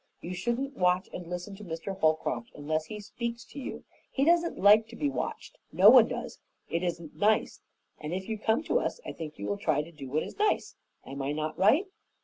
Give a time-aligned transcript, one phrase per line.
[0.19, 1.95] You shouldn't watch and listen to Mr.
[1.95, 3.83] Holcroft unless he speaks to you.
[4.11, 6.39] He doesn't like to be watched no one does.
[6.71, 7.61] It isn't nice;
[7.99, 10.39] and if you come to us, I think you will try to do what is
[10.39, 10.75] nice.
[11.05, 11.85] Am I not right?"